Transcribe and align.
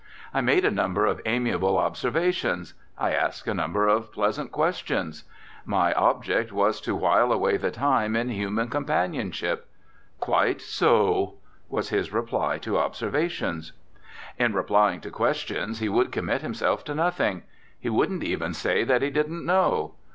I 0.33 0.41
made 0.41 0.65
a 0.65 0.71
number 0.71 1.05
of 1.05 1.21
amiable 1.27 1.77
observations; 1.77 2.73
I 2.97 3.11
asked 3.13 3.47
a 3.47 3.53
number 3.53 3.87
of 3.87 4.11
pleasant 4.11 4.51
questions. 4.51 5.25
My 5.63 5.93
object 5.93 6.51
was 6.51 6.81
to 6.81 6.95
while 6.95 7.31
away 7.31 7.55
the 7.57 7.69
time 7.69 8.15
in 8.15 8.29
human 8.29 8.69
companionship. 8.69 9.67
"Quite 10.19 10.59
so," 10.59 11.35
was 11.69 11.89
his 11.89 12.11
reply 12.11 12.57
to 12.57 12.79
observations. 12.79 13.73
In 14.39 14.53
replying 14.55 15.01
to 15.01 15.11
questions 15.11 15.77
he 15.77 15.87
would 15.87 16.11
commit 16.11 16.41
himself 16.41 16.83
to 16.85 16.95
nothing; 16.95 17.43
he 17.79 17.87
wouldn't 17.91 18.23
even 18.23 18.55
say 18.55 18.83
that 18.83 19.03
he 19.03 19.11
didn't 19.11 19.45
know. 19.45 19.93